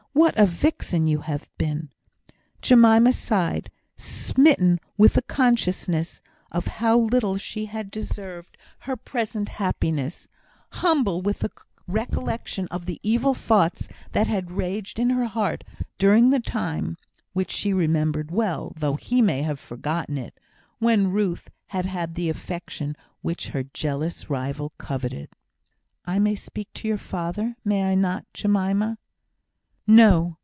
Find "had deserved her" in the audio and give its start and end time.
7.65-8.97